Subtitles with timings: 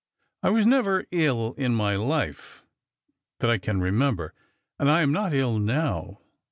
[0.41, 2.63] I was never ill in my life,
[3.39, 4.33] that I can remember,
[4.79, 6.21] and I am not ill now.